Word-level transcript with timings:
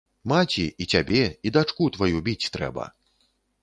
Маці, 0.31 0.65
і 0.85 0.87
цябе 0.95 1.23
і 1.49 1.53
дачку 1.59 1.93
тваю 1.99 2.25
біць 2.31 2.51
трэба. 2.59 2.93